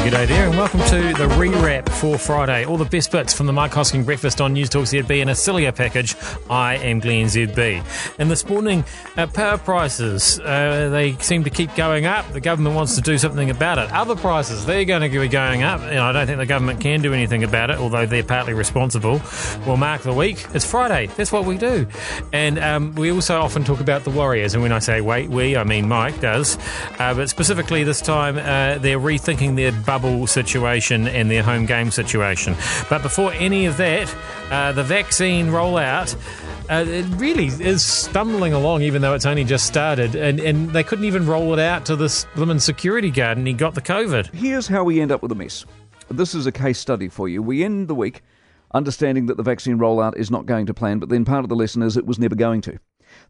G'day 0.00 0.26
there, 0.26 0.48
and 0.48 0.56
welcome 0.56 0.80
to 0.80 1.12
the 1.18 1.28
rewrap 1.36 1.86
for 1.86 2.16
Friday. 2.16 2.64
All 2.64 2.78
the 2.78 2.86
best 2.86 3.12
bits 3.12 3.34
from 3.34 3.46
the 3.46 3.52
Mike 3.52 3.72
Hosking 3.72 4.02
breakfast 4.02 4.40
on 4.40 4.54
News 4.54 4.70
Talk 4.70 4.84
ZB 4.84 5.20
in 5.20 5.28
a 5.28 5.34
Cilia 5.34 5.72
package. 5.74 6.16
I 6.48 6.76
am 6.76 7.00
Glenn 7.00 7.26
ZB. 7.26 7.84
And 8.18 8.30
this 8.30 8.48
morning, 8.48 8.82
uh, 9.18 9.26
power 9.26 9.58
prices, 9.58 10.40
uh, 10.40 10.88
they 10.88 11.18
seem 11.18 11.44
to 11.44 11.50
keep 11.50 11.74
going 11.74 12.06
up. 12.06 12.32
The 12.32 12.40
government 12.40 12.76
wants 12.76 12.94
to 12.94 13.02
do 13.02 13.18
something 13.18 13.50
about 13.50 13.76
it. 13.76 13.92
Other 13.92 14.16
prices, 14.16 14.64
they're 14.64 14.86
going 14.86 15.02
to 15.02 15.20
be 15.20 15.28
going 15.28 15.64
up. 15.64 15.82
And 15.82 15.98
I 15.98 16.12
don't 16.12 16.26
think 16.26 16.38
the 16.38 16.46
government 16.46 16.80
can 16.80 17.02
do 17.02 17.12
anything 17.12 17.44
about 17.44 17.68
it, 17.68 17.76
although 17.76 18.06
they're 18.06 18.24
partly 18.24 18.54
responsible. 18.54 19.20
We'll 19.66 19.76
mark 19.76 20.00
the 20.00 20.14
week. 20.14 20.46
It's 20.54 20.64
Friday. 20.64 21.08
That's 21.08 21.30
what 21.30 21.44
we 21.44 21.58
do. 21.58 21.86
And 22.32 22.58
um, 22.58 22.94
we 22.94 23.12
also 23.12 23.38
often 23.38 23.64
talk 23.64 23.80
about 23.80 24.04
the 24.04 24.10
Warriors. 24.10 24.54
And 24.54 24.62
when 24.62 24.72
I 24.72 24.78
say 24.78 25.02
wait, 25.02 25.28
we, 25.28 25.58
I 25.58 25.64
mean 25.64 25.88
Mike 25.88 26.20
does. 26.20 26.56
Uh, 26.98 27.12
but 27.12 27.28
specifically 27.28 27.84
this 27.84 28.00
time, 28.00 28.38
uh, 28.38 28.78
they're 28.78 28.98
rethinking 28.98 29.56
their 29.56 29.72
bubble 29.90 30.24
situation 30.24 31.08
and 31.08 31.28
their 31.28 31.42
home 31.42 31.66
game 31.66 31.90
situation. 31.90 32.54
But 32.88 33.02
before 33.02 33.32
any 33.32 33.66
of 33.66 33.76
that, 33.78 34.14
uh, 34.48 34.70
the 34.70 34.84
vaccine 34.84 35.48
rollout. 35.48 36.14
Uh, 36.70 36.84
it 36.86 37.04
really 37.16 37.46
is 37.46 37.82
stumbling 37.82 38.52
along, 38.52 38.82
even 38.82 39.02
though 39.02 39.14
it's 39.14 39.26
only 39.26 39.42
just 39.42 39.66
started, 39.66 40.14
and, 40.14 40.38
and 40.38 40.70
they 40.70 40.84
couldn't 40.84 41.06
even 41.06 41.26
roll 41.26 41.52
it 41.52 41.58
out 41.58 41.84
to 41.86 41.96
this 41.96 42.24
lemon 42.36 42.60
security 42.60 43.10
guard, 43.10 43.36
and 43.36 43.48
he 43.48 43.52
got 43.52 43.74
the 43.74 43.80
COVID. 43.80 44.32
Here's 44.32 44.68
how 44.68 44.84
we 44.84 45.00
end 45.00 45.10
up 45.10 45.22
with 45.22 45.32
a 45.32 45.34
mess. 45.34 45.66
This 46.08 46.36
is 46.36 46.46
a 46.46 46.52
case 46.52 46.78
study 46.78 47.08
for 47.08 47.28
you. 47.28 47.42
We 47.42 47.64
end 47.64 47.88
the 47.88 47.96
week 47.96 48.22
understanding 48.72 49.26
that 49.26 49.38
the 49.38 49.42
vaccine 49.42 49.78
rollout 49.78 50.16
is 50.16 50.30
not 50.30 50.46
going 50.46 50.66
to 50.66 50.74
plan, 50.74 51.00
but 51.00 51.08
then 51.08 51.24
part 51.24 51.44
of 51.44 51.48
the 51.48 51.56
lesson 51.56 51.82
is 51.82 51.96
it 51.96 52.06
was 52.06 52.20
never 52.20 52.36
going 52.36 52.60
to. 52.60 52.78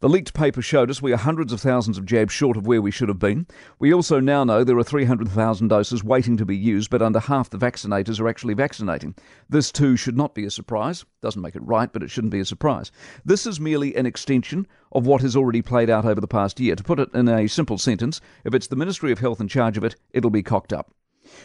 The 0.01 0.09
leaked 0.09 0.35
paper 0.35 0.63
showed 0.63 0.91
us 0.91 1.03
we 1.03 1.13
are 1.13 1.17
hundreds 1.17 1.53
of 1.53 1.61
thousands 1.61 1.99
of 1.99 2.07
jabs 2.07 2.33
short 2.33 2.57
of 2.57 2.67
where 2.67 2.83
we 2.83 2.91
should 2.91 3.09
have 3.09 3.19
been. 3.19 3.47
We 3.79 3.93
also 3.93 4.21
now 4.21 4.45
know 4.45 4.65
there 4.65 4.79
are 4.79 4.83
300,000 4.83 5.69
doses 5.69 6.03
waiting 6.03 6.37
to 6.37 6.47
be 6.47 6.57
used, 6.57 6.91
but 6.91 7.03
under 7.03 7.21
half 7.21 7.51
the 7.51 7.59
vaccinators 7.59 8.21
are 8.21 8.29
actually 8.29 8.55
vaccinating. 8.55 9.15
This 9.49 9.71
too 9.71 9.97
should 9.97 10.17
not 10.17 10.35
be 10.35 10.45
a 10.45 10.51
surprise. 10.51 11.05
Doesn't 11.23 11.43
make 11.43 11.57
it 11.57 11.63
right, 11.63 11.93
but 11.93 12.03
it 12.03 12.11
shouldn't 12.11 12.33
be 12.33 12.41
a 12.41 12.45
surprise. 12.45 12.91
This 13.25 13.47
is 13.47 13.61
merely 13.61 13.95
an 13.97 14.07
extension 14.07 14.67
of 14.93 15.07
what 15.07 15.23
has 15.23 15.37
already 15.37 15.63
played 15.63 15.91
out 15.91 16.05
over 16.05 16.21
the 16.21 16.27
past 16.27 16.61
year. 16.61 16.77
To 16.77 16.85
put 16.85 17.01
it 17.01 17.13
in 17.15 17.29
a 17.29 17.47
simple 17.47 17.79
sentence, 17.79 18.21
if 18.45 18.55
it's 18.55 18.67
the 18.67 18.77
Ministry 18.77 19.13
of 19.13 19.19
Health 19.19 19.41
in 19.41 19.49
charge 19.49 19.77
of 19.77 19.85
it, 19.85 19.97
it'll 20.13 20.31
be 20.31 20.43
cocked 20.43 20.73
up. 20.73 20.93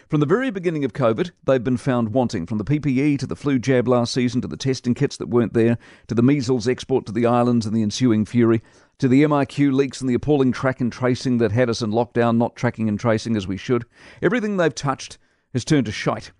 From 0.07 0.19
the 0.19 0.25
very 0.25 0.51
beginning 0.51 0.85
of 0.85 0.93
COVID, 0.93 1.31
they've 1.45 1.63
been 1.63 1.77
found 1.77 2.09
wanting, 2.09 2.45
from 2.45 2.57
the 2.57 2.63
PPE 2.63 3.19
to 3.19 3.27
the 3.27 3.35
flu 3.35 3.59
jab 3.59 3.87
last 3.87 4.13
season 4.13 4.41
to 4.41 4.47
the 4.47 4.57
testing 4.57 4.93
kits 4.93 5.17
that 5.17 5.29
weren't 5.29 5.53
there, 5.53 5.77
to 6.07 6.15
the 6.15 6.21
measles 6.21 6.67
export 6.67 7.05
to 7.05 7.11
the 7.11 7.25
islands 7.25 7.65
and 7.65 7.75
the 7.75 7.81
ensuing 7.81 8.25
fury, 8.25 8.61
to 8.99 9.07
the 9.07 9.23
MIQ 9.23 9.73
leaks 9.73 10.01
and 10.01 10.09
the 10.09 10.13
appalling 10.13 10.51
track 10.51 10.79
and 10.79 10.91
tracing 10.91 11.37
that 11.39 11.51
had 11.51 11.69
us 11.69 11.81
in 11.81 11.91
lockdown, 11.91 12.37
not 12.37 12.55
tracking 12.55 12.87
and 12.87 12.99
tracing 12.99 13.35
as 13.35 13.47
we 13.47 13.57
should. 13.57 13.85
Everything 14.21 14.57
they've 14.57 14.73
touched 14.73 15.17
has 15.53 15.65
turned 15.65 15.85
to 15.85 15.91
shite. 15.91 16.31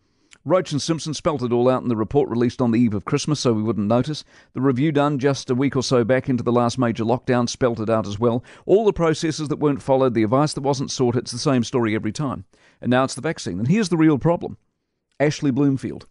Roche 0.48 0.74
and 0.74 0.82
Simpson 0.82 1.16
spelt 1.16 1.42
it 1.42 1.52
all 1.52 1.68
out 1.68 1.82
in 1.82 1.90
the 1.90 1.96
report 1.96 2.30
released 2.30 2.62
on 2.62 2.70
the 2.70 2.80
eve 2.80 2.94
of 2.94 3.04
Christmas 3.04 3.40
so 3.40 3.52
we 3.52 3.64
wouldn't 3.64 3.88
notice. 3.88 4.24
The 4.54 4.62
review 4.62 4.92
done 4.92 5.18
just 5.18 5.50
a 5.50 5.56
week 5.56 5.76
or 5.76 5.82
so 5.82 6.04
back 6.04 6.30
into 6.30 6.44
the 6.44 6.52
last 6.52 6.78
major 6.78 7.04
lockdown 7.04 7.50
spelt 7.50 7.80
it 7.80 7.90
out 7.90 8.06
as 8.06 8.20
well. 8.20 8.44
All 8.68 8.86
the 8.86 8.94
processes 8.94 9.48
that 9.48 9.58
weren't 9.58 9.82
followed, 9.82 10.14
the 10.14 10.22
advice 10.22 10.54
that 10.54 10.62
wasn't 10.62 10.92
sought, 10.92 11.16
it's 11.16 11.32
the 11.32 11.40
same 11.40 11.64
story 11.64 11.96
every 11.96 12.12
time. 12.12 12.46
And 12.80 12.92
now 12.92 13.04
it's 13.06 13.16
the 13.16 13.22
vaccine. 13.22 13.58
And 13.58 13.68
here's 13.68 13.90
the 13.90 13.98
real 13.98 14.20
problem 14.20 14.58
Ashley 15.20 15.50
Bloomfield. 15.50 16.06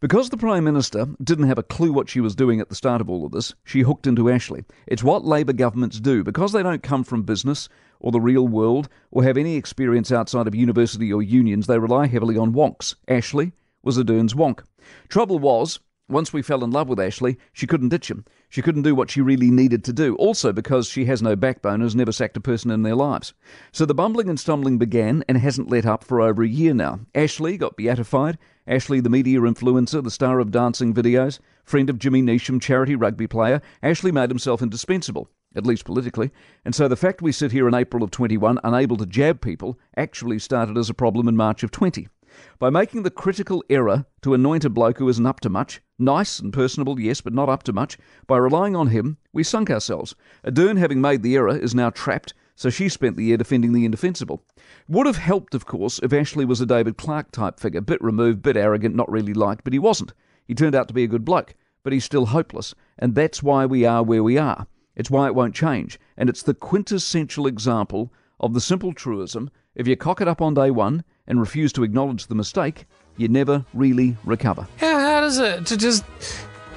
Because 0.00 0.30
the 0.30 0.36
Prime 0.36 0.64
Minister 0.64 1.06
didn't 1.22 1.46
have 1.46 1.58
a 1.58 1.62
clue 1.62 1.92
what 1.92 2.08
she 2.08 2.20
was 2.20 2.34
doing 2.34 2.58
at 2.58 2.68
the 2.68 2.74
start 2.74 3.00
of 3.00 3.08
all 3.08 3.24
of 3.24 3.30
this, 3.30 3.54
she 3.62 3.82
hooked 3.82 4.08
into 4.08 4.28
Ashley. 4.28 4.64
It's 4.88 5.04
what 5.04 5.24
Labour 5.24 5.52
governments 5.52 6.00
do. 6.00 6.24
Because 6.24 6.50
they 6.50 6.64
don't 6.64 6.82
come 6.82 7.04
from 7.04 7.22
business 7.22 7.68
or 8.00 8.10
the 8.10 8.20
real 8.20 8.48
world 8.48 8.88
or 9.12 9.22
have 9.22 9.36
any 9.36 9.54
experience 9.54 10.10
outside 10.10 10.48
of 10.48 10.56
university 10.56 11.12
or 11.12 11.22
unions, 11.22 11.68
they 11.68 11.78
rely 11.78 12.08
heavily 12.08 12.36
on 12.36 12.52
wonks. 12.52 12.96
Ashley 13.06 13.52
was 13.82 13.98
Ardern's 13.98 14.34
wonk. 14.34 14.64
Trouble 15.08 15.38
was, 15.38 15.80
once 16.08 16.32
we 16.32 16.40
fell 16.40 16.62
in 16.62 16.70
love 16.70 16.88
with 16.88 17.00
Ashley, 17.00 17.36
she 17.52 17.66
couldn't 17.66 17.88
ditch 17.88 18.08
him. 18.08 18.24
She 18.48 18.62
couldn't 18.62 18.82
do 18.82 18.94
what 18.94 19.10
she 19.10 19.20
really 19.20 19.50
needed 19.50 19.82
to 19.84 19.92
do, 19.92 20.14
also 20.16 20.52
because 20.52 20.86
she 20.86 21.06
has 21.06 21.20
no 21.20 21.34
backbone 21.34 21.80
has 21.80 21.96
never 21.96 22.12
sacked 22.12 22.36
a 22.36 22.40
person 22.40 22.70
in 22.70 22.82
their 22.82 22.94
lives. 22.94 23.34
So 23.72 23.84
the 23.84 23.94
bumbling 23.94 24.28
and 24.28 24.38
stumbling 24.38 24.78
began 24.78 25.24
and 25.28 25.36
hasn't 25.36 25.68
let 25.68 25.84
up 25.84 26.04
for 26.04 26.20
over 26.20 26.44
a 26.44 26.48
year 26.48 26.74
now. 26.74 27.00
Ashley 27.12 27.56
got 27.56 27.76
beatified. 27.76 28.38
Ashley, 28.68 29.00
the 29.00 29.10
media 29.10 29.40
influencer, 29.40 30.02
the 30.02 30.10
star 30.10 30.38
of 30.38 30.52
dancing 30.52 30.94
videos, 30.94 31.40
friend 31.64 31.90
of 31.90 31.98
Jimmy 31.98 32.22
Neesham, 32.22 32.60
charity 32.60 32.94
rugby 32.94 33.26
player, 33.26 33.60
Ashley 33.82 34.12
made 34.12 34.30
himself 34.30 34.62
indispensable, 34.62 35.28
at 35.56 35.66
least 35.66 35.84
politically. 35.84 36.30
And 36.64 36.74
so 36.74 36.86
the 36.86 36.96
fact 36.96 37.22
we 37.22 37.32
sit 37.32 37.50
here 37.50 37.66
in 37.66 37.74
April 37.74 38.04
of 38.04 38.12
21 38.12 38.60
unable 38.62 38.96
to 38.96 39.06
jab 39.06 39.40
people 39.40 39.76
actually 39.96 40.38
started 40.38 40.78
as 40.78 40.88
a 40.88 40.94
problem 40.94 41.26
in 41.26 41.36
March 41.36 41.64
of 41.64 41.72
20 41.72 42.08
by 42.58 42.70
making 42.70 43.02
the 43.02 43.10
critical 43.10 43.62
error 43.70 44.06
to 44.22 44.34
anoint 44.34 44.64
a 44.64 44.70
bloke 44.70 44.98
who 44.98 45.08
isn't 45.08 45.26
up 45.26 45.40
to 45.40 45.48
much, 45.48 45.80
nice 45.98 46.38
and 46.38 46.52
personable, 46.52 47.00
yes, 47.00 47.20
but 47.20 47.32
not 47.32 47.48
up 47.48 47.62
to 47.64 47.72
much, 47.72 47.98
by 48.26 48.36
relying 48.36 48.74
on 48.74 48.88
him, 48.88 49.16
we 49.32 49.42
sunk 49.42 49.70
ourselves. 49.70 50.14
Ardern, 50.44 50.78
having 50.78 51.00
made 51.00 51.22
the 51.22 51.36
error, 51.36 51.56
is 51.56 51.74
now 51.74 51.90
trapped, 51.90 52.34
so 52.54 52.70
she 52.70 52.88
spent 52.88 53.16
the 53.16 53.24
year 53.24 53.36
defending 53.36 53.72
the 53.72 53.84
indefensible. 53.84 54.42
Would 54.88 55.06
have 55.06 55.18
helped, 55.18 55.54
of 55.54 55.66
course, 55.66 56.00
if 56.02 56.12
Ashley 56.12 56.44
was 56.44 56.60
a 56.60 56.66
David 56.66 56.96
Clark 56.96 57.30
type 57.30 57.60
figure, 57.60 57.80
bit 57.80 58.02
removed, 58.02 58.42
bit 58.42 58.56
arrogant, 58.56 58.94
not 58.94 59.10
really 59.10 59.34
liked, 59.34 59.64
but 59.64 59.72
he 59.72 59.78
wasn't. 59.78 60.12
He 60.46 60.54
turned 60.54 60.74
out 60.74 60.88
to 60.88 60.94
be 60.94 61.04
a 61.04 61.08
good 61.08 61.24
bloke, 61.24 61.54
but 61.82 61.92
he's 61.92 62.04
still 62.04 62.26
hopeless, 62.26 62.74
and 62.98 63.14
that's 63.14 63.42
why 63.42 63.66
we 63.66 63.84
are 63.84 64.02
where 64.02 64.22
we 64.22 64.38
are. 64.38 64.66
It's 64.94 65.10
why 65.10 65.26
it 65.26 65.34
won't 65.34 65.54
change, 65.54 66.00
and 66.16 66.30
it's 66.30 66.42
the 66.42 66.54
quintessential 66.54 67.46
example 67.46 68.12
of 68.40 68.54
the 68.54 68.60
simple 68.60 68.92
truism 68.92 69.50
if 69.76 69.86
you 69.86 69.96
cock 69.96 70.20
it 70.20 70.26
up 70.26 70.42
on 70.42 70.54
day 70.54 70.70
one 70.70 71.04
and 71.28 71.38
refuse 71.38 71.72
to 71.74 71.84
acknowledge 71.84 72.26
the 72.26 72.34
mistake, 72.34 72.86
you 73.16 73.28
never 73.28 73.64
really 73.74 74.16
recover. 74.24 74.66
How 74.78 74.98
hard 74.98 75.24
is 75.24 75.38
it 75.38 75.66
to 75.66 75.76
just 75.76 76.04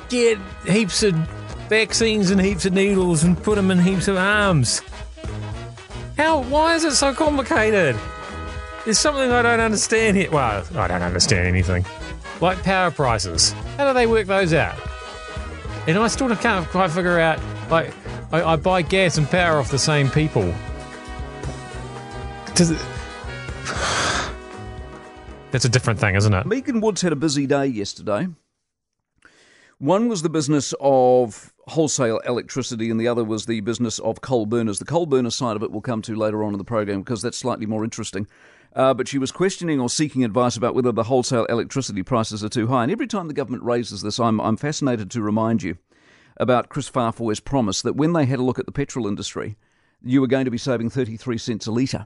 get 0.09 0.37
heaps 0.67 1.01
of 1.03 1.13
vaccines 1.69 2.29
and 2.29 2.39
heaps 2.39 2.65
of 2.65 2.73
needles 2.73 3.23
and 3.23 3.41
put 3.41 3.55
them 3.55 3.71
in 3.71 3.79
heaps 3.79 4.07
of 4.07 4.17
arms? 4.17 4.81
How? 6.17 6.43
Why 6.43 6.75
is 6.75 6.83
it 6.83 6.95
so 6.95 7.13
complicated? 7.13 7.97
There's 8.83 8.99
something 8.99 9.31
I 9.31 9.41
don't 9.41 9.59
understand 9.59 10.17
here. 10.17 10.29
Well, 10.29 10.65
I 10.75 10.87
don't 10.87 11.01
understand 11.01 11.47
anything. 11.47 11.85
Like 12.41 12.61
power 12.63 12.91
prices. 12.91 13.51
How 13.77 13.87
do 13.87 13.93
they 13.93 14.07
work 14.07 14.27
those 14.27 14.53
out? 14.53 14.77
And 15.87 15.97
I 15.97 16.07
still 16.07 16.33
can't 16.35 16.67
quite 16.67 16.91
figure 16.91 17.19
out. 17.19 17.39
Like, 17.69 17.93
I, 18.33 18.43
I 18.43 18.55
buy 18.57 18.81
gas 18.81 19.17
and 19.17 19.27
power 19.29 19.59
off 19.59 19.71
the 19.71 19.79
same 19.79 20.09
people. 20.09 20.53
Does 22.59 22.71
it? 22.71 22.77
That's 25.51 25.63
a 25.63 25.69
different 25.69 25.97
thing, 25.97 26.15
isn't 26.15 26.33
it? 26.33 26.45
Megan 26.45 26.81
Woods 26.81 27.01
had 27.01 27.13
a 27.13 27.15
busy 27.15 27.47
day 27.47 27.67
yesterday. 27.67 28.27
One 29.77 30.09
was 30.09 30.23
the 30.23 30.29
business 30.29 30.73
of 30.81 31.53
wholesale 31.67 32.19
electricity, 32.25 32.91
and 32.91 32.99
the 32.99 33.07
other 33.07 33.23
was 33.23 33.45
the 33.45 33.61
business 33.61 33.97
of 33.99 34.19
coal 34.19 34.45
burners. 34.45 34.77
The 34.77 34.83
coal 34.83 35.05
burner 35.05 35.29
side 35.29 35.55
of 35.55 35.63
it 35.63 35.71
we'll 35.71 35.79
come 35.79 36.01
to 36.01 36.17
later 36.17 36.43
on 36.43 36.53
in 36.53 36.57
the 36.57 36.65
program 36.65 36.99
because 36.99 37.21
that's 37.21 37.37
slightly 37.37 37.65
more 37.65 37.85
interesting. 37.85 38.27
Uh, 38.75 38.93
but 38.93 39.07
she 39.07 39.19
was 39.19 39.31
questioning 39.31 39.79
or 39.79 39.89
seeking 39.89 40.25
advice 40.25 40.57
about 40.57 40.75
whether 40.75 40.91
the 40.91 41.03
wholesale 41.03 41.45
electricity 41.45 42.03
prices 42.03 42.43
are 42.43 42.49
too 42.49 42.67
high. 42.67 42.83
And 42.83 42.91
every 42.91 43.07
time 43.07 43.29
the 43.29 43.33
government 43.33 43.63
raises 43.63 44.01
this, 44.01 44.19
I'm, 44.19 44.41
I'm 44.41 44.57
fascinated 44.57 45.09
to 45.11 45.21
remind 45.21 45.63
you 45.63 45.77
about 46.35 46.67
Chris 46.67 46.91
Faafoi's 46.91 47.39
promise 47.39 47.81
that 47.83 47.95
when 47.95 48.11
they 48.11 48.25
had 48.25 48.39
a 48.39 48.43
look 48.43 48.59
at 48.59 48.65
the 48.65 48.73
petrol 48.73 49.07
industry, 49.07 49.55
you 50.03 50.19
were 50.19 50.27
going 50.27 50.43
to 50.43 50.51
be 50.51 50.57
saving 50.57 50.89
33 50.89 51.37
cents 51.37 51.65
a 51.65 51.71
litre 51.71 52.03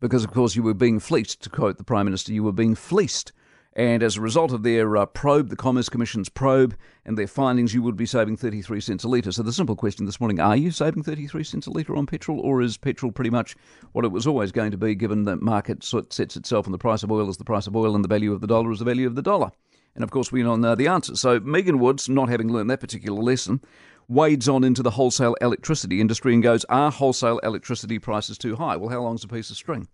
because, 0.00 0.24
of 0.24 0.32
course, 0.32 0.56
you 0.56 0.62
were 0.62 0.74
being 0.74 1.00
fleeced, 1.00 1.42
to 1.42 1.50
quote 1.50 1.78
the 1.78 1.84
Prime 1.84 2.06
Minister, 2.06 2.32
you 2.32 2.42
were 2.42 2.52
being 2.52 2.74
fleeced. 2.74 3.32
And 3.76 4.02
as 4.02 4.16
a 4.16 4.22
result 4.22 4.52
of 4.52 4.62
their 4.62 4.96
uh, 4.96 5.04
probe, 5.04 5.50
the 5.50 5.56
Commerce 5.56 5.90
Commission's 5.90 6.30
probe, 6.30 6.74
and 7.04 7.18
their 7.18 7.26
findings, 7.26 7.74
you 7.74 7.82
would 7.82 7.96
be 7.96 8.06
saving 8.06 8.38
33 8.38 8.80
cents 8.80 9.04
a 9.04 9.08
litre. 9.08 9.32
So 9.32 9.42
the 9.42 9.52
simple 9.52 9.76
question 9.76 10.06
this 10.06 10.18
morning 10.18 10.40
are 10.40 10.56
you 10.56 10.70
saving 10.70 11.02
33 11.02 11.44
cents 11.44 11.66
a 11.66 11.70
litre 11.70 11.94
on 11.94 12.06
petrol, 12.06 12.40
or 12.40 12.62
is 12.62 12.78
petrol 12.78 13.12
pretty 13.12 13.28
much 13.28 13.54
what 13.92 14.06
it 14.06 14.12
was 14.12 14.26
always 14.26 14.50
going 14.50 14.70
to 14.70 14.78
be, 14.78 14.94
given 14.94 15.24
that 15.24 15.42
market 15.42 15.84
sets 15.84 16.36
itself 16.36 16.66
on 16.66 16.72
the 16.72 16.78
price 16.78 17.02
of 17.02 17.12
oil 17.12 17.28
as 17.28 17.36
the 17.36 17.44
price 17.44 17.66
of 17.66 17.76
oil 17.76 17.94
and 17.94 18.02
the 18.02 18.08
value 18.08 18.32
of 18.32 18.40
the 18.40 18.46
dollar 18.46 18.72
is 18.72 18.78
the 18.78 18.84
value 18.86 19.06
of 19.06 19.14
the 19.14 19.20
dollar? 19.20 19.52
And 19.94 20.02
of 20.02 20.10
course, 20.10 20.32
we 20.32 20.42
know 20.42 20.74
the 20.74 20.88
answer. 20.88 21.14
So 21.16 21.40
Megan 21.40 21.78
Woods, 21.78 22.08
not 22.08 22.30
having 22.30 22.52
learned 22.52 22.70
that 22.70 22.80
particular 22.80 23.20
lesson, 23.20 23.60
wades 24.08 24.48
on 24.48 24.64
into 24.64 24.82
the 24.82 24.90
wholesale 24.90 25.36
electricity 25.40 26.00
industry 26.00 26.34
and 26.34 26.42
goes, 26.42 26.64
Are 26.66 26.90
wholesale 26.90 27.38
electricity 27.40 27.98
prices 27.98 28.38
too 28.38 28.56
high? 28.56 28.76
Well, 28.76 28.90
how 28.90 29.02
long's 29.02 29.24
a 29.24 29.28
piece 29.28 29.50
of 29.50 29.56
string? 29.56 29.88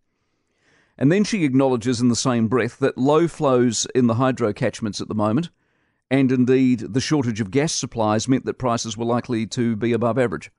And 0.98 1.10
then 1.10 1.24
she 1.24 1.44
acknowledges 1.44 2.00
in 2.00 2.08
the 2.08 2.16
same 2.16 2.48
breath 2.48 2.78
that 2.78 2.98
low 2.98 3.26
flows 3.26 3.86
in 3.94 4.06
the 4.06 4.14
hydro 4.14 4.52
catchments 4.52 5.00
at 5.00 5.08
the 5.08 5.14
moment, 5.14 5.50
and 6.10 6.30
indeed 6.30 6.80
the 6.80 7.00
shortage 7.00 7.40
of 7.40 7.50
gas 7.50 7.72
supplies, 7.72 8.28
meant 8.28 8.44
that 8.44 8.58
prices 8.58 8.96
were 8.96 9.06
likely 9.06 9.46
to 9.48 9.74
be 9.74 9.92
above 9.92 10.18
average. 10.18 10.50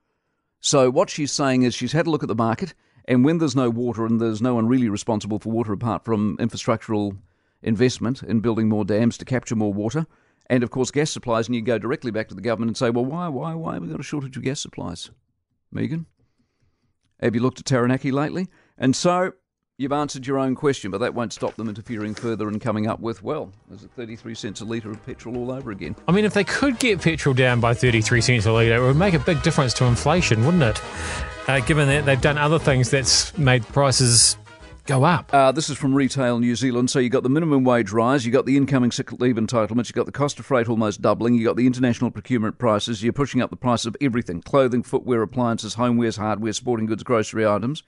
So, 0.59 0.89
what 0.89 1.09
she's 1.09 1.31
saying 1.31 1.63
is 1.63 1.75
she's 1.75 1.91
had 1.91 2.07
a 2.07 2.09
look 2.09 2.23
at 2.23 2.29
the 2.29 2.35
market, 2.35 2.73
and 3.05 3.23
when 3.23 3.37
there's 3.37 3.55
no 3.55 3.69
water 3.69 4.05
and 4.05 4.19
there's 4.19 4.41
no 4.41 4.55
one 4.55 4.67
really 4.67 4.89
responsible 4.89 5.37
for 5.37 5.51
water 5.51 5.73
apart 5.73 6.05
from 6.05 6.37
infrastructural 6.37 7.17
investment 7.61 8.23
in 8.23 8.39
building 8.39 8.69
more 8.69 8.85
dams 8.85 9.17
to 9.17 9.25
capture 9.25 9.55
more 9.55 9.73
water, 9.73 10.07
and 10.47 10.63
of 10.63 10.71
course 10.71 10.91
gas 10.91 11.11
supplies, 11.11 11.47
and 11.47 11.55
you 11.55 11.61
go 11.61 11.77
directly 11.77 12.11
back 12.11 12.27
to 12.29 12.35
the 12.35 12.41
government 12.41 12.69
and 12.69 12.77
say, 12.77 12.89
well, 12.89 13.05
why, 13.05 13.27
why, 13.27 13.53
why 13.53 13.73
have 13.73 13.83
we 13.83 13.89
got 13.89 13.99
a 13.99 14.03
shortage 14.03 14.37
of 14.37 14.43
gas 14.43 14.59
supplies? 14.61 15.11
Megan? 15.71 16.05
Have 17.21 17.35
you 17.35 17.41
looked 17.41 17.59
at 17.59 17.65
Taranaki 17.65 18.11
lately? 18.11 18.47
And 18.77 18.95
so 18.95 19.33
You've 19.75 19.91
answered 19.91 20.27
your 20.27 20.37
own 20.37 20.53
question, 20.53 20.91
but 20.91 20.99
that 20.99 21.15
won't 21.15 21.33
stop 21.33 21.55
them 21.55 21.67
interfering 21.67 22.13
further 22.13 22.47
and 22.47 22.61
coming 22.61 22.85
up 22.85 22.99
with, 22.99 23.23
well, 23.23 23.51
is 23.71 23.83
it 23.83 23.89
33 23.95 24.35
cents 24.35 24.61
a 24.61 24.65
litre 24.65 24.91
of 24.91 25.03
petrol 25.03 25.35
all 25.35 25.51
over 25.51 25.71
again? 25.71 25.95
I 26.07 26.11
mean, 26.11 26.25
if 26.25 26.33
they 26.35 26.43
could 26.43 26.77
get 26.77 27.01
petrol 27.01 27.33
down 27.33 27.59
by 27.59 27.73
33 27.73 28.21
cents 28.21 28.45
a 28.45 28.51
litre, 28.51 28.75
it 28.75 28.81
would 28.81 28.95
make 28.95 29.15
a 29.15 29.19
big 29.19 29.41
difference 29.41 29.73
to 29.75 29.85
inflation, 29.85 30.45
wouldn't 30.45 30.61
it? 30.61 30.81
Uh, 31.49 31.59
given 31.61 31.87
that 31.87 32.05
they've 32.05 32.21
done 32.21 32.37
other 32.37 32.59
things 32.59 32.91
that's 32.91 33.35
made 33.35 33.63
prices 33.69 34.37
go 34.85 35.03
up. 35.03 35.33
Uh, 35.33 35.51
this 35.51 35.69
is 35.69 35.77
from 35.77 35.93
Retail 35.93 36.39
New 36.39 36.55
Zealand. 36.55 36.89
So 36.89 36.99
you've 36.99 37.11
got 37.11 37.23
the 37.23 37.29
minimum 37.29 37.63
wage 37.63 37.91
rise, 37.91 38.25
you've 38.25 38.33
got 38.33 38.45
the 38.45 38.57
incoming 38.57 38.91
sick 38.91 39.11
leave 39.13 39.35
entitlements, 39.35 39.87
you've 39.87 39.93
got 39.93 40.05
the 40.05 40.11
cost 40.11 40.39
of 40.39 40.45
freight 40.45 40.69
almost 40.69 41.01
doubling, 41.01 41.35
you've 41.35 41.45
got 41.45 41.55
the 41.55 41.67
international 41.67 42.11
procurement 42.11 42.57
prices, 42.57 43.03
you're 43.03 43.13
pushing 43.13 43.41
up 43.41 43.49
the 43.49 43.55
price 43.55 43.85
of 43.85 43.95
everything 44.01 44.41
clothing, 44.41 44.83
footwear, 44.83 45.21
appliances, 45.21 45.75
homewares, 45.75 46.17
hardware, 46.17 46.53
sporting 46.53 46.85
goods, 46.85 47.03
grocery 47.03 47.45
items. 47.45 47.83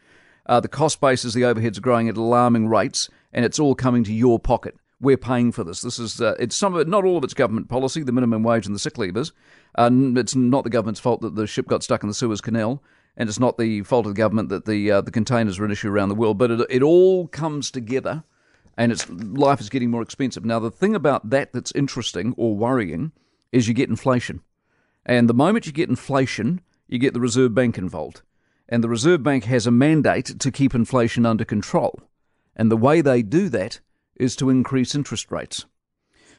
Uh, 0.46 0.60
the 0.60 0.68
cost 0.68 1.02
bases, 1.02 1.34
the 1.34 1.42
overheads 1.42 1.78
are 1.78 1.82
growing 1.82 2.08
at 2.08 2.18
alarming 2.18 2.68
rates, 2.68 3.10
and 3.34 3.44
it's 3.44 3.60
all 3.60 3.76
coming 3.76 4.04
to 4.04 4.14
your 4.14 4.40
pocket. 4.40 4.76
We're 5.02 5.18
paying 5.18 5.52
for 5.52 5.64
this. 5.64 5.82
This 5.82 6.00
is 6.00 6.22
uh, 6.22 6.36
it's 6.40 6.56
some 6.56 6.74
of 6.74 6.80
it, 6.80 6.88
not 6.88 7.04
all 7.04 7.18
of 7.18 7.24
it's 7.24 7.34
government 7.34 7.68
policy. 7.68 8.02
The 8.02 8.14
minimum 8.14 8.44
wage 8.44 8.66
and 8.66 8.74
the 8.74 8.80
sick 8.80 8.94
leavers. 8.94 9.34
Uh, 9.76 9.90
it's 9.92 10.36
not 10.36 10.64
the 10.64 10.70
government's 10.70 11.02
fault 11.02 11.22
that 11.22 11.36
the 11.36 11.46
ship 11.46 11.68
got 11.68 11.84
stuck 11.84 12.02
in 12.02 12.08
the 12.08 12.14
Suez 12.14 12.40
Canal, 12.40 12.82
and 13.18 13.30
it's 13.30 13.40
not 13.40 13.58
the 13.58 13.82
fault 13.84 14.06
of 14.06 14.14
the 14.14 14.22
government 14.22 14.50
that 14.50 14.66
the 14.66 14.92
uh, 14.92 15.02
the 15.02 15.12
containers 15.12 15.60
are 15.60 15.66
an 15.66 15.72
issue 15.72 15.90
around 15.90 16.10
the 16.10 16.16
world. 16.16 16.38
But 16.38 16.52
it, 16.52 16.68
it 16.70 16.84
all 16.84 17.28
comes 17.28 17.72
together, 17.72 18.24
and 18.78 18.92
it's 18.92 19.10
life 19.10 19.62
is 19.62 19.70
getting 19.70 19.92
more 19.92 20.02
expensive. 20.02 20.46
Now, 20.46 20.60
the 20.60 20.72
thing 20.72 20.96
about 20.96 21.30
that 21.30 21.54
that's 21.54 21.72
interesting 21.74 22.34
or 22.38 22.56
worrying 22.56 23.12
is 23.52 23.68
you 23.68 23.74
get 23.74 23.90
inflation, 23.90 24.42
and 25.06 25.30
the 25.30 25.34
moment 25.34 25.66
you 25.66 25.72
get 25.72 25.90
inflation, 25.90 26.62
you 26.88 27.00
get 27.00 27.14
the 27.14 27.20
Reserve 27.20 27.54
Bank 27.54 27.78
involved. 27.78 28.22
And 28.68 28.84
the 28.84 28.90
Reserve 28.90 29.22
Bank 29.22 29.44
has 29.44 29.68
a 29.68 29.72
mandate 29.72 30.40
to 30.40 30.52
keep 30.52 30.74
inflation 30.74 31.26
under 31.26 31.46
control. 31.46 32.00
And 32.56 32.72
the 32.72 32.78
way 32.78 33.02
they 33.02 33.22
do 33.22 33.48
that 33.50 33.80
is 34.16 34.36
to 34.38 34.50
increase 34.50 34.96
interest 34.96 35.32
rates. 35.32 35.66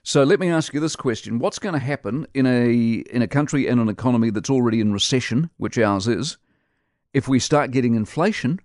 So 0.02 0.23
let 0.23 0.40
me 0.40 0.49
ask 0.49 0.73
you 0.73 0.81
this 0.81 0.96
question. 0.96 1.38
What's 1.38 1.58
going 1.58 1.75
to 1.75 1.78
happen 1.81 2.26
in 2.32 2.46
a 2.46 3.02
in 3.12 3.23
a 3.23 3.28
country 3.28 3.67
and 3.69 3.81
an 3.81 3.88
economy 3.88 4.31
that's 4.31 4.50
already 4.50 4.81
in 4.81 4.93
recession, 4.93 5.50
which 5.56 5.78
ours 5.78 6.06
is, 6.06 6.38
if 7.16 7.26
we 7.26 7.38
start 7.38 7.70
getting 7.70 7.94
inflation 7.94 8.60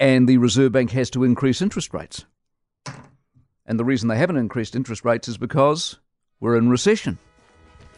and 0.00 0.26
the 0.26 0.38
Reserve 0.38 0.72
Bank 0.72 0.90
has 0.92 1.10
to 1.10 1.22
increase 1.22 1.60
interest 1.60 1.92
rates? 1.92 2.24
And 3.66 3.78
the 3.78 3.84
reason 3.84 4.08
they 4.08 4.16
haven't 4.16 4.38
increased 4.38 4.74
interest 4.74 5.04
rates 5.04 5.28
is 5.28 5.36
because 5.36 5.98
we're 6.40 6.56
in 6.56 6.70
recession. 6.70 7.18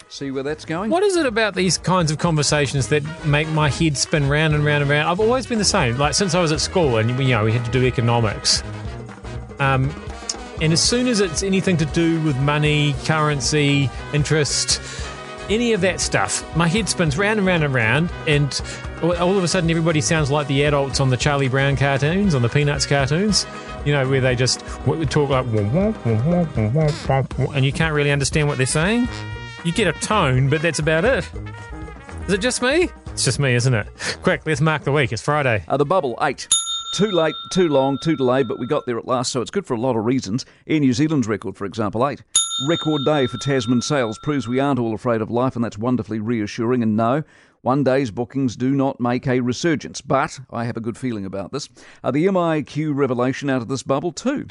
See 0.08 0.32
where 0.32 0.42
that's 0.42 0.64
going? 0.64 0.90
What 0.90 1.04
is 1.04 1.16
it 1.16 1.24
about 1.24 1.54
these 1.54 1.78
kinds 1.78 2.10
of 2.10 2.18
conversations 2.18 2.88
that 2.88 3.04
make 3.24 3.46
my 3.50 3.68
head 3.70 3.96
spin 3.96 4.28
round 4.28 4.56
and 4.56 4.64
round 4.64 4.82
and 4.82 4.90
round? 4.90 5.08
I've 5.08 5.20
always 5.20 5.46
been 5.46 5.58
the 5.58 5.64
same. 5.64 5.96
Like 5.98 6.14
since 6.14 6.34
I 6.34 6.40
was 6.40 6.50
at 6.50 6.60
school, 6.60 6.96
and 6.96 7.08
you 7.10 7.28
know 7.28 7.44
we 7.44 7.52
had 7.52 7.64
to 7.64 7.70
do 7.70 7.84
economics. 7.84 8.64
Um, 9.60 9.94
and 10.60 10.72
as 10.72 10.82
soon 10.82 11.06
as 11.06 11.20
it's 11.20 11.44
anything 11.44 11.76
to 11.76 11.84
do 11.84 12.20
with 12.22 12.36
money, 12.38 12.96
currency, 13.04 13.88
interest, 14.12 14.80
any 15.48 15.72
of 15.72 15.80
that 15.82 16.00
stuff, 16.00 16.44
my 16.56 16.68
head 16.68 16.88
spins 16.88 17.16
round 17.16 17.38
and 17.38 17.46
round 17.46 17.64
and 17.64 17.74
round, 17.74 18.10
and 18.26 18.60
all 19.02 19.36
of 19.36 19.44
a 19.44 19.48
sudden 19.48 19.70
everybody 19.70 20.00
sounds 20.00 20.30
like 20.30 20.46
the 20.46 20.64
adults 20.64 21.00
on 21.00 21.10
the 21.10 21.16
Charlie 21.16 21.48
Brown 21.48 21.76
cartoons, 21.76 22.34
on 22.34 22.42
the 22.42 22.48
Peanuts 22.48 22.86
cartoons. 22.86 23.46
You 23.84 23.92
know, 23.92 24.08
where 24.08 24.20
they 24.20 24.34
just 24.34 24.60
talk 24.60 25.30
like, 25.30 25.46
and 27.54 27.64
you 27.64 27.72
can't 27.72 27.94
really 27.94 28.10
understand 28.10 28.48
what 28.48 28.58
they're 28.58 28.66
saying. 28.66 29.08
You 29.64 29.72
get 29.72 29.86
a 29.86 29.98
tone, 30.00 30.50
but 30.50 30.60
that's 30.60 30.78
about 30.78 31.04
it. 31.04 31.30
Is 32.26 32.34
it 32.34 32.40
just 32.40 32.60
me? 32.60 32.90
It's 33.06 33.24
just 33.24 33.38
me, 33.38 33.54
isn't 33.54 33.72
it? 33.72 33.86
Quick, 34.22 34.42
let's 34.44 34.60
mark 34.60 34.84
the 34.84 34.92
week. 34.92 35.12
It's 35.12 35.22
Friday. 35.22 35.64
Uh, 35.66 35.76
the 35.76 35.86
bubble, 35.86 36.18
eight. 36.20 36.48
Too 36.94 37.10
late, 37.10 37.34
too 37.52 37.68
long, 37.68 37.98
too 38.02 38.16
delayed, 38.16 38.48
but 38.48 38.58
we 38.58 38.66
got 38.66 38.84
there 38.84 38.98
at 38.98 39.06
last, 39.06 39.32
so 39.32 39.40
it's 39.40 39.50
good 39.50 39.66
for 39.66 39.74
a 39.74 39.80
lot 39.80 39.96
of 39.96 40.04
reasons. 40.04 40.44
Air 40.66 40.80
New 40.80 40.92
Zealand's 40.92 41.28
record, 41.28 41.56
for 41.56 41.64
example, 41.64 42.06
eight. 42.06 42.22
Record 42.66 43.04
day 43.04 43.28
for 43.28 43.38
Tasman 43.38 43.80
sales 43.80 44.18
proves 44.18 44.48
we 44.48 44.58
aren't 44.58 44.80
all 44.80 44.92
afraid 44.92 45.20
of 45.20 45.30
life, 45.30 45.54
and 45.54 45.64
that's 45.64 45.78
wonderfully 45.78 46.18
reassuring. 46.18 46.82
And 46.82 46.96
no, 46.96 47.22
one 47.60 47.84
day's 47.84 48.10
bookings 48.10 48.56
do 48.56 48.72
not 48.74 48.98
make 48.98 49.28
a 49.28 49.38
resurgence, 49.38 50.00
but 50.00 50.40
I 50.50 50.64
have 50.64 50.76
a 50.76 50.80
good 50.80 50.98
feeling 50.98 51.24
about 51.24 51.52
this. 51.52 51.68
Uh, 52.02 52.10
the 52.10 52.26
MIQ 52.26 52.96
revelation 52.96 53.48
out 53.48 53.62
of 53.62 53.68
this 53.68 53.84
bubble, 53.84 54.10
too. 54.10 54.46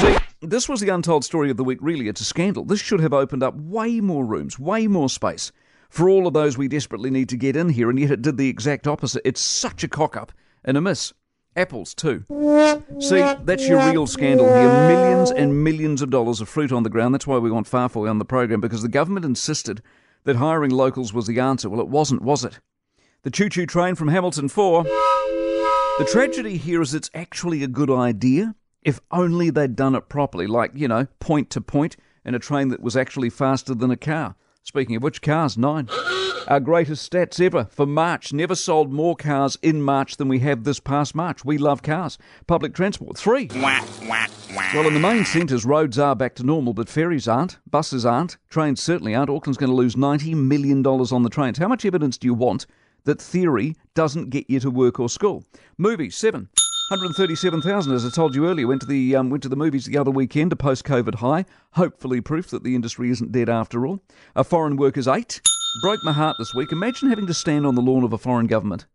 See, 0.00 0.16
this 0.40 0.70
was 0.70 0.80
the 0.80 0.88
untold 0.88 1.22
story 1.22 1.50
of 1.50 1.58
the 1.58 1.64
week, 1.64 1.80
really. 1.82 2.08
It's 2.08 2.22
a 2.22 2.24
scandal. 2.24 2.64
This 2.64 2.80
should 2.80 3.00
have 3.00 3.12
opened 3.12 3.42
up 3.42 3.54
way 3.56 4.00
more 4.00 4.24
rooms, 4.24 4.58
way 4.58 4.86
more 4.86 5.10
space 5.10 5.52
for 5.90 6.08
all 6.08 6.26
of 6.26 6.32
those 6.32 6.56
we 6.56 6.66
desperately 6.66 7.10
need 7.10 7.28
to 7.28 7.36
get 7.36 7.56
in 7.56 7.68
here, 7.68 7.90
and 7.90 8.00
yet 8.00 8.10
it 8.10 8.22
did 8.22 8.38
the 8.38 8.48
exact 8.48 8.86
opposite. 8.86 9.20
It's 9.26 9.40
such 9.42 9.84
a 9.84 9.88
cock 9.88 10.16
up 10.16 10.32
and 10.64 10.78
a 10.78 10.80
miss. 10.80 11.12
Apples, 11.56 11.94
too. 11.94 12.24
See, 13.00 13.20
that's 13.44 13.66
your 13.66 13.90
real 13.90 14.06
scandal 14.06 14.46
here. 14.46 14.68
Millions 14.88 15.30
and 15.30 15.64
millions 15.64 16.02
of 16.02 16.10
dollars 16.10 16.40
of 16.40 16.48
fruit 16.48 16.70
on 16.72 16.84
the 16.84 16.90
ground. 16.90 17.14
That's 17.14 17.26
why 17.26 17.38
we 17.38 17.50
want 17.50 17.68
Faafoi 17.68 18.08
on 18.08 18.18
the 18.18 18.24
program, 18.24 18.60
because 18.60 18.82
the 18.82 18.88
government 18.88 19.26
insisted 19.26 19.82
that 20.24 20.36
hiring 20.36 20.70
locals 20.70 21.12
was 21.12 21.26
the 21.26 21.40
answer. 21.40 21.68
Well, 21.68 21.80
it 21.80 21.88
wasn't, 21.88 22.22
was 22.22 22.44
it? 22.44 22.60
The 23.22 23.30
choo 23.30 23.48
choo 23.48 23.66
train 23.66 23.94
from 23.96 24.08
Hamilton 24.08 24.48
4. 24.48 24.84
The 24.84 26.08
tragedy 26.12 26.56
here 26.56 26.80
is 26.80 26.94
it's 26.94 27.10
actually 27.12 27.64
a 27.64 27.68
good 27.68 27.90
idea. 27.90 28.54
If 28.82 29.00
only 29.10 29.50
they'd 29.50 29.74
done 29.74 29.96
it 29.96 30.08
properly, 30.08 30.46
like, 30.46 30.70
you 30.74 30.86
know, 30.86 31.08
point 31.18 31.50
to 31.50 31.60
point 31.60 31.96
in 32.24 32.36
a 32.36 32.38
train 32.38 32.68
that 32.68 32.80
was 32.80 32.96
actually 32.96 33.30
faster 33.30 33.74
than 33.74 33.90
a 33.90 33.96
car. 33.96 34.36
Speaking 34.62 34.96
of 34.96 35.02
which, 35.02 35.22
cars, 35.22 35.56
nine. 35.56 35.88
Our 36.46 36.60
greatest 36.60 37.10
stats 37.10 37.44
ever 37.44 37.66
for 37.70 37.86
March. 37.86 38.32
Never 38.32 38.54
sold 38.54 38.92
more 38.92 39.16
cars 39.16 39.58
in 39.62 39.82
March 39.82 40.16
than 40.16 40.28
we 40.28 40.38
have 40.40 40.64
this 40.64 40.80
past 40.80 41.14
March. 41.14 41.44
We 41.44 41.58
love 41.58 41.82
cars. 41.82 42.18
Public 42.46 42.74
transport, 42.74 43.18
three. 43.18 43.50
Well, 44.74 44.86
in 44.86 44.94
the 44.94 45.00
main 45.00 45.24
centres, 45.24 45.64
roads 45.64 45.98
are 45.98 46.16
back 46.16 46.34
to 46.36 46.42
normal, 46.42 46.72
but 46.72 46.88
ferries 46.88 47.28
aren't, 47.28 47.58
buses 47.70 48.04
aren't, 48.06 48.38
trains 48.48 48.82
certainly 48.82 49.14
aren't. 49.14 49.30
Auckland's 49.30 49.58
going 49.58 49.70
to 49.70 49.76
lose 49.76 49.94
$90 49.94 50.34
million 50.34 50.84
on 50.86 51.22
the 51.22 51.30
trains. 51.30 51.58
How 51.58 51.68
much 51.68 51.84
evidence 51.84 52.16
do 52.18 52.26
you 52.26 52.34
want 52.34 52.66
that 53.04 53.20
theory 53.20 53.76
doesn't 53.94 54.30
get 54.30 54.48
you 54.48 54.58
to 54.60 54.70
work 54.70 54.98
or 54.98 55.08
school? 55.08 55.44
Movies, 55.76 56.16
seven. 56.16 56.48
137,000, 56.88 57.92
as 57.92 58.06
I 58.06 58.08
told 58.08 58.34
you 58.34 58.48
earlier, 58.48 58.66
went 58.66 58.80
to 58.80 58.86
the 58.86 59.14
um, 59.14 59.28
went 59.28 59.42
to 59.42 59.50
the 59.50 59.56
movies 59.56 59.84
the 59.84 59.98
other 59.98 60.10
weekend, 60.10 60.54
a 60.54 60.56
post-COVID 60.56 61.16
high. 61.16 61.44
Hopefully, 61.72 62.22
proof 62.22 62.48
that 62.48 62.64
the 62.64 62.74
industry 62.74 63.10
isn't 63.10 63.30
dead 63.30 63.50
after 63.50 63.86
all. 63.86 64.00
A 64.34 64.42
foreign 64.42 64.78
workers 64.78 65.06
eight 65.06 65.42
broke 65.82 66.02
my 66.02 66.12
heart 66.12 66.36
this 66.38 66.54
week. 66.54 66.72
Imagine 66.72 67.10
having 67.10 67.26
to 67.26 67.34
stand 67.34 67.66
on 67.66 67.74
the 67.74 67.82
lawn 67.82 68.04
of 68.04 68.14
a 68.14 68.18
foreign 68.18 68.46
government, 68.46 68.86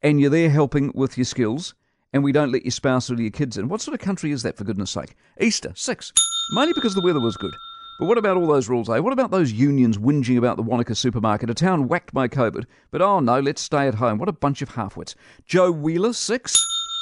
and 0.00 0.20
you're 0.20 0.30
there 0.30 0.48
helping 0.48 0.92
with 0.94 1.18
your 1.18 1.24
skills, 1.24 1.74
and 2.12 2.22
we 2.22 2.30
don't 2.30 2.52
let 2.52 2.64
your 2.64 2.70
spouse 2.70 3.10
or 3.10 3.20
your 3.20 3.32
kids 3.32 3.58
in. 3.58 3.66
What 3.66 3.80
sort 3.80 3.96
of 3.96 4.00
country 4.00 4.30
is 4.30 4.44
that, 4.44 4.56
for 4.56 4.62
goodness' 4.62 4.92
sake? 4.92 5.16
Easter 5.40 5.72
six, 5.74 6.12
mainly 6.52 6.72
because 6.72 6.94
the 6.94 7.02
weather 7.02 7.20
was 7.20 7.36
good. 7.36 7.54
But 7.98 8.06
what 8.06 8.18
about 8.18 8.36
all 8.36 8.46
those 8.46 8.68
rules, 8.68 8.88
eh? 8.88 9.00
What 9.00 9.12
about 9.12 9.32
those 9.32 9.50
unions 9.50 9.98
whinging 9.98 10.38
about 10.38 10.56
the 10.56 10.62
Wanaka 10.62 10.94
supermarket, 10.94 11.50
a 11.50 11.54
town 11.54 11.88
whacked 11.88 12.14
by 12.14 12.28
COVID? 12.28 12.66
But 12.92 13.02
oh 13.02 13.18
no, 13.18 13.40
let's 13.40 13.60
stay 13.60 13.88
at 13.88 13.96
home. 13.96 14.18
What 14.18 14.28
a 14.28 14.32
bunch 14.32 14.62
of 14.62 14.74
halfwits. 14.74 15.16
Joe 15.46 15.72
Wheeler, 15.72 16.12
six. 16.12 16.54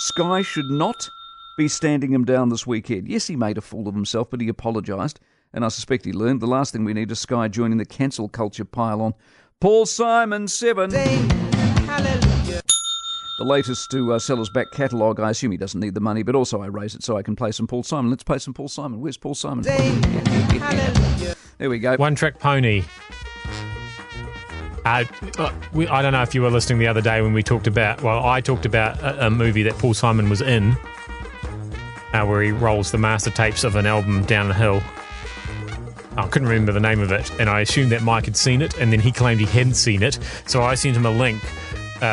Sky 0.03 0.43
should 0.43 0.69
not 0.69 1.09
be 1.57 1.69
standing 1.69 2.13
him 2.13 2.25
down 2.25 2.49
this 2.49 2.67
weekend. 2.67 3.07
Yes, 3.07 3.29
he 3.29 3.37
made 3.37 3.57
a 3.57 3.61
fool 3.61 3.87
of 3.87 3.95
himself, 3.95 4.31
but 4.31 4.41
he 4.41 4.49
apologised, 4.49 5.21
and 5.53 5.65
I 5.65 5.69
suspect 5.69 6.05
he 6.05 6.13
learned. 6.13 6.41
The 6.41 6.49
last 6.49 6.73
thing 6.73 6.85
we 6.85 6.93
need 6.93 7.13
is 7.13 7.21
Sky 7.21 7.47
joining 7.47 7.79
the 7.79 7.85
cancel 7.85 8.29
culture 8.29 8.65
pile 8.65 9.01
on. 9.01 9.15
Paul 9.61 9.87
Simon, 9.87 10.49
seven. 10.49 10.91
Sing, 10.91 11.29
the 13.39 13.45
latest 13.45 13.93
to 13.93 14.15
uh, 14.15 14.19
sell 14.19 14.39
his 14.39 14.51
back 14.51 14.73
catalogue. 14.73 15.21
I 15.21 15.31
assume 15.31 15.53
he 15.53 15.57
doesn't 15.57 15.79
need 15.79 15.95
the 15.95 16.01
money, 16.01 16.25
but 16.25 16.35
also 16.35 16.61
I 16.61 16.67
raise 16.67 16.97
it 16.97 17.05
so 17.05 17.17
I 17.17 17.23
can 17.23 17.37
play 17.37 17.53
some 17.53 17.69
Paul 17.69 17.85
Simon. 17.85 18.11
Let's 18.11 18.25
play 18.25 18.39
some 18.39 18.55
Paul 18.55 18.67
Simon. 18.67 19.01
Where's 19.01 19.17
Paul 19.17 19.37
Simon? 19.37 19.63
Sing, 19.63 20.01
there 21.59 21.71
we 21.71 21.79
go. 21.79 21.95
One 21.95 22.17
track 22.17 22.41
pony. 22.41 22.83
Uh, 24.85 25.05
we, 25.73 25.87
I 25.87 26.03
don't 26.03 26.13
know 26.13 26.23
if 26.23 26.35
you 26.35 26.43
were 26.43 26.51
listening 26.51 26.79
the 26.79 26.89
other 26.89 27.01
day 27.01 27.23
when 27.23 27.33
we 27.33 27.43
talked 27.43 27.67
about. 27.67 28.03
Well, 28.03 28.25
I 28.25 28.41
talked 28.41 28.67
about 28.67 29.01
a, 29.01 29.27
a 29.27 29.31
movie 29.31 29.63
that 29.65 29.75
Paul 29.79 29.95
Simon 29.95 30.29
was 30.29 30.41
in, 30.41 30.77
uh, 32.13 32.25
where 32.27 32.43
he 32.43 32.51
rolls 32.51 32.91
the 32.91 32.99
master 32.99 33.31
tapes 33.31 33.65
of 33.65 33.77
an 33.77 33.87
album 33.87 34.25
down 34.25 34.49
the 34.49 34.55
hill. 34.55 34.83
I 36.17 36.27
couldn't 36.27 36.49
remember 36.49 36.73
the 36.73 36.81
name 36.81 37.01
of 37.01 37.11
it, 37.13 37.31
and 37.41 37.49
I 37.49 37.61
assumed 37.61 37.93
that 37.93 38.03
Mike 38.03 38.27
had 38.27 38.37
seen 38.37 38.61
it, 38.61 38.77
and 38.79 38.93
then 38.93 39.01
he 39.01 39.13
claimed 39.13 39.41
he 39.41 39.47
hadn't 39.47 39.75
seen 39.75 40.03
it. 40.03 40.19
So 40.47 40.63
I 40.63 40.75
sent 40.75 40.97
him 40.97 41.07
a 41.07 41.11
link 41.11 41.43
uh, 42.03 42.05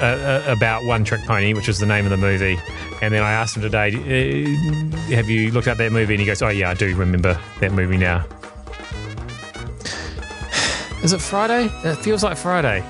uh, 0.00 0.44
uh 0.46 0.52
about 0.52 0.84
One 0.84 1.04
Trick 1.04 1.22
Pony, 1.22 1.54
which 1.54 1.68
is 1.68 1.78
the 1.78 1.86
name 1.86 2.04
of 2.04 2.10
the 2.10 2.18
movie. 2.18 2.58
And 3.00 3.12
then 3.12 3.22
I 3.22 3.32
asked 3.32 3.56
him 3.56 3.62
today, 3.62 3.94
uh, 3.94 4.96
"Have 5.14 5.28
you 5.28 5.50
looked 5.50 5.66
at 5.66 5.78
that 5.78 5.90
movie?" 5.90 6.14
And 6.14 6.20
he 6.20 6.26
goes, 6.26 6.42
"Oh 6.42 6.50
yeah, 6.50 6.70
I 6.70 6.74
do 6.74 6.94
remember 6.94 7.40
that 7.60 7.72
movie 7.72 7.96
now." 7.96 8.26
Is 11.00 11.12
it 11.12 11.20
Friday? 11.20 11.70
It 11.84 11.94
feels 11.94 12.24
like 12.24 12.36
Friday. 12.36 12.84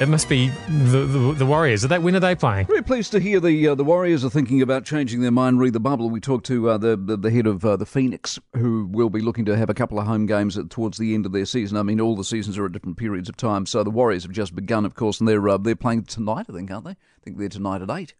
It 0.00 0.08
must 0.08 0.28
be 0.28 0.48
the, 0.68 1.06
the, 1.06 1.32
the 1.34 1.46
Warriors. 1.46 1.84
Are 1.84 1.88
they, 1.88 2.00
when 2.00 2.16
are 2.16 2.20
they 2.20 2.34
playing? 2.34 2.66
Very 2.66 2.82
pleased 2.82 3.12
to 3.12 3.20
hear 3.20 3.38
the 3.38 3.68
uh, 3.68 3.74
the 3.76 3.84
Warriors 3.84 4.24
are 4.24 4.28
thinking 4.28 4.60
about 4.60 4.84
changing 4.84 5.20
their 5.20 5.30
mind. 5.30 5.60
Read 5.60 5.72
the 5.72 5.80
bubble. 5.80 6.10
We 6.10 6.18
talked 6.18 6.46
to 6.46 6.70
uh, 6.70 6.78
the, 6.78 6.96
the, 6.96 7.16
the 7.16 7.30
head 7.30 7.46
of 7.46 7.64
uh, 7.64 7.76
the 7.76 7.86
Phoenix, 7.86 8.40
who 8.56 8.88
will 8.90 9.08
be 9.08 9.20
looking 9.20 9.44
to 9.44 9.56
have 9.56 9.70
a 9.70 9.74
couple 9.74 10.00
of 10.00 10.06
home 10.06 10.26
games 10.26 10.58
at, 10.58 10.68
towards 10.68 10.98
the 10.98 11.14
end 11.14 11.26
of 11.26 11.32
their 11.32 11.46
season. 11.46 11.78
I 11.78 11.84
mean, 11.84 12.00
all 12.00 12.16
the 12.16 12.24
seasons 12.24 12.58
are 12.58 12.66
at 12.66 12.72
different 12.72 12.98
periods 12.98 13.28
of 13.28 13.36
time. 13.36 13.66
So 13.66 13.84
the 13.84 13.90
Warriors 13.90 14.24
have 14.24 14.32
just 14.32 14.56
begun, 14.56 14.84
of 14.84 14.96
course, 14.96 15.20
and 15.20 15.28
they're 15.28 15.48
uh, 15.48 15.56
they're 15.56 15.76
playing 15.76 16.04
tonight. 16.04 16.46
I 16.48 16.52
think, 16.52 16.72
aren't 16.72 16.86
they? 16.86 16.90
I 16.90 17.20
think 17.22 17.38
they're 17.38 17.48
tonight 17.48 17.82
at 17.82 17.90
eight. 17.90 18.14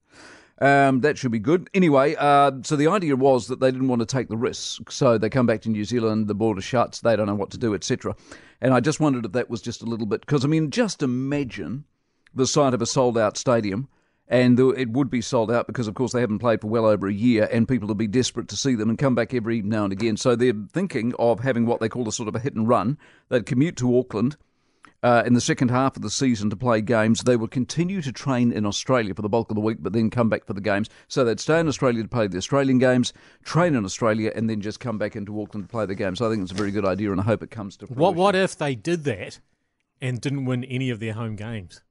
Um, 0.60 1.00
that 1.00 1.18
should 1.18 1.32
be 1.32 1.40
good. 1.40 1.68
Anyway, 1.74 2.14
uh, 2.16 2.52
so 2.62 2.76
the 2.76 2.86
idea 2.86 3.16
was 3.16 3.48
that 3.48 3.60
they 3.60 3.70
didn't 3.70 3.88
want 3.88 4.00
to 4.00 4.06
take 4.06 4.28
the 4.28 4.36
risk. 4.36 4.90
So 4.90 5.18
they 5.18 5.28
come 5.28 5.46
back 5.46 5.62
to 5.62 5.68
New 5.68 5.84
Zealand, 5.84 6.28
the 6.28 6.34
border 6.34 6.60
shuts, 6.60 7.00
they 7.00 7.16
don't 7.16 7.26
know 7.26 7.34
what 7.34 7.50
to 7.50 7.58
do, 7.58 7.74
etc. 7.74 8.14
And 8.60 8.72
I 8.72 8.80
just 8.80 9.00
wondered 9.00 9.26
if 9.26 9.32
that 9.32 9.50
was 9.50 9.60
just 9.60 9.82
a 9.82 9.86
little 9.86 10.06
bit, 10.06 10.20
because 10.20 10.44
I 10.44 10.48
mean, 10.48 10.70
just 10.70 11.02
imagine 11.02 11.84
the 12.34 12.46
sight 12.46 12.74
of 12.74 12.82
a 12.82 12.86
sold 12.86 13.18
out 13.18 13.36
stadium. 13.36 13.88
And 14.26 14.58
it 14.58 14.88
would 14.88 15.10
be 15.10 15.20
sold 15.20 15.50
out 15.50 15.66
because, 15.66 15.86
of 15.86 15.94
course, 15.94 16.12
they 16.12 16.20
haven't 16.22 16.38
played 16.38 16.62
for 16.62 16.68
well 16.68 16.86
over 16.86 17.06
a 17.06 17.12
year, 17.12 17.46
and 17.52 17.68
people 17.68 17.86
would 17.88 17.98
be 17.98 18.06
desperate 18.06 18.48
to 18.48 18.56
see 18.56 18.74
them 18.74 18.88
and 18.88 18.98
come 18.98 19.14
back 19.14 19.34
every 19.34 19.60
now 19.60 19.84
and 19.84 19.92
again. 19.92 20.16
So 20.16 20.34
they're 20.34 20.54
thinking 20.72 21.12
of 21.18 21.40
having 21.40 21.66
what 21.66 21.80
they 21.80 21.90
call 21.90 22.08
a 22.08 22.12
sort 22.12 22.30
of 22.30 22.34
a 22.34 22.38
hit 22.38 22.54
and 22.54 22.66
run. 22.66 22.96
They'd 23.28 23.44
commute 23.44 23.76
to 23.76 23.98
Auckland, 23.98 24.38
uh, 25.04 25.22
in 25.26 25.34
the 25.34 25.40
second 25.40 25.70
half 25.70 25.94
of 25.96 26.02
the 26.02 26.10
season 26.10 26.48
to 26.50 26.56
play 26.56 26.80
games. 26.80 27.22
They 27.22 27.36
will 27.36 27.46
continue 27.46 28.00
to 28.02 28.10
train 28.10 28.50
in 28.50 28.64
Australia 28.64 29.14
for 29.14 29.22
the 29.22 29.28
bulk 29.28 29.50
of 29.50 29.54
the 29.54 29.60
week, 29.60 29.78
but 29.80 29.92
then 29.92 30.08
come 30.08 30.30
back 30.30 30.46
for 30.46 30.54
the 30.54 30.62
games. 30.62 30.88
So 31.08 31.24
they'd 31.24 31.38
stay 31.38 31.60
in 31.60 31.68
Australia 31.68 32.02
to 32.02 32.08
play 32.08 32.26
the 32.26 32.38
Australian 32.38 32.78
games, 32.78 33.12
train 33.44 33.74
in 33.74 33.84
Australia, 33.84 34.32
and 34.34 34.48
then 34.48 34.62
just 34.62 34.80
come 34.80 34.96
back 34.96 35.14
into 35.14 35.40
Auckland 35.40 35.68
to 35.68 35.70
play 35.70 35.84
the 35.84 35.94
games. 35.94 36.18
So 36.18 36.26
I 36.26 36.30
think 36.30 36.42
it's 36.42 36.52
a 36.52 36.56
very 36.56 36.70
good 36.70 36.86
idea, 36.86 37.12
and 37.12 37.20
I 37.20 37.24
hope 37.24 37.42
it 37.42 37.50
comes 37.50 37.76
to 37.76 37.86
fruition. 37.86 38.00
What 38.00 38.14
What 38.14 38.34
if 38.34 38.56
they 38.56 38.74
did 38.74 39.04
that 39.04 39.40
and 40.00 40.20
didn't 40.20 40.46
win 40.46 40.64
any 40.64 40.88
of 40.88 41.00
their 41.00 41.12
home 41.12 41.36
games? 41.36 41.82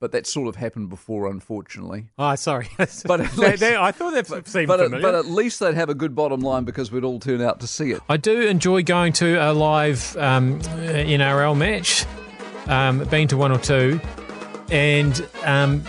But 0.00 0.12
that 0.12 0.28
sort 0.28 0.46
of 0.46 0.54
happened 0.56 0.90
before, 0.90 1.26
unfortunately. 1.28 2.06
Oh, 2.18 2.34
sorry. 2.36 2.68
But 3.04 3.20
at 3.20 3.36
least, 3.36 3.62
I 3.62 3.90
thought 3.90 4.12
that 4.12 4.28
but, 4.28 4.46
seemed 4.46 4.68
but, 4.68 4.78
familiar. 4.78 5.02
but 5.02 5.14
at 5.16 5.26
least 5.26 5.58
they'd 5.58 5.74
have 5.74 5.88
a 5.88 5.94
good 5.94 6.14
bottom 6.14 6.40
line 6.40 6.64
because 6.64 6.92
we'd 6.92 7.02
all 7.02 7.18
turn 7.18 7.40
out 7.40 7.58
to 7.60 7.66
see 7.66 7.90
it. 7.90 8.00
I 8.08 8.16
do 8.16 8.42
enjoy 8.42 8.84
going 8.84 9.12
to 9.14 9.36
a 9.36 9.52
live 9.52 10.16
um, 10.16 10.60
NRL 10.60 11.56
match. 11.56 12.06
Um, 12.66 12.98
been 13.04 13.26
to 13.28 13.36
one 13.36 13.50
or 13.50 13.58
two, 13.58 13.98
and 14.70 15.26
um, 15.44 15.82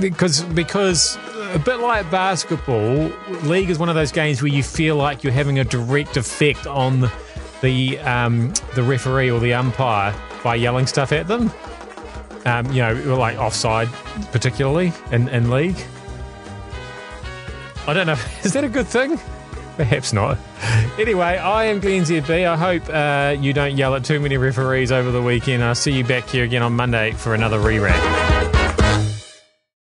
because 0.00 0.42
because 0.42 1.18
a 1.52 1.58
bit 1.58 1.80
like 1.80 2.10
basketball, 2.10 3.10
league 3.42 3.68
is 3.68 3.78
one 3.78 3.88
of 3.88 3.94
those 3.94 4.12
games 4.12 4.40
where 4.40 4.52
you 4.52 4.62
feel 4.62 4.96
like 4.96 5.24
you're 5.24 5.32
having 5.32 5.58
a 5.58 5.64
direct 5.64 6.16
effect 6.16 6.66
on 6.66 7.10
the 7.60 7.98
um, 8.00 8.52
the 8.74 8.82
referee 8.82 9.30
or 9.30 9.40
the 9.40 9.52
umpire 9.52 10.14
by 10.42 10.54
yelling 10.54 10.86
stuff 10.86 11.12
at 11.12 11.26
them. 11.28 11.50
Um, 12.44 12.72
you 12.72 12.82
know, 12.82 13.16
like 13.16 13.38
offside, 13.38 13.88
particularly 14.32 14.92
in, 15.12 15.28
in 15.28 15.50
league. 15.50 15.76
I 17.86 17.92
don't 17.92 18.06
know. 18.06 18.16
Is 18.42 18.52
that 18.52 18.64
a 18.64 18.68
good 18.68 18.86
thing? 18.86 19.18
Perhaps 19.76 20.12
not. 20.12 20.38
Anyway, 20.98 21.22
I 21.22 21.64
am 21.64 21.80
Glenn 21.80 22.02
ZB. 22.02 22.46
I 22.46 22.56
hope 22.56 22.88
uh, 22.88 23.40
you 23.40 23.52
don't 23.52 23.76
yell 23.76 23.94
at 23.94 24.04
too 24.04 24.20
many 24.20 24.36
referees 24.36 24.92
over 24.92 25.10
the 25.10 25.22
weekend. 25.22 25.64
I'll 25.64 25.74
see 25.74 25.92
you 25.92 26.04
back 26.04 26.28
here 26.28 26.44
again 26.44 26.62
on 26.62 26.74
Monday 26.74 27.12
for 27.12 27.34
another 27.34 27.58
re-wrap. 27.58 28.31